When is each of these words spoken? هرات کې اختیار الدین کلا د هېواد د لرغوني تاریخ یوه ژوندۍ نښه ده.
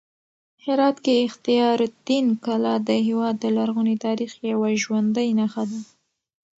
هرات 0.65 0.97
کې 1.05 1.15
اختیار 1.27 1.77
الدین 1.89 2.25
کلا 2.45 2.75
د 2.87 2.89
هېواد 3.07 3.35
د 3.39 3.45
لرغوني 3.57 3.95
تاریخ 4.05 4.31
یوه 4.51 4.69
ژوندۍ 4.83 5.29
نښه 5.39 5.63
ده. 5.71 5.79